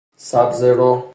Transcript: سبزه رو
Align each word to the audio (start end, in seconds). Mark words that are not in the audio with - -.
سبزه 0.15 0.71
رو 0.73 1.03